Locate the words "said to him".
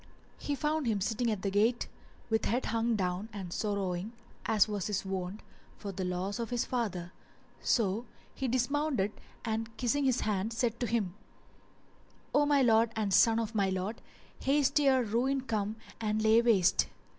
10.53-11.13